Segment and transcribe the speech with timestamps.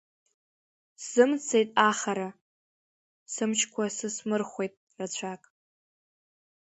[1.01, 2.29] Сзымцеит ахара,
[3.33, 5.43] сымчқәа сысмырхәеит рацәак.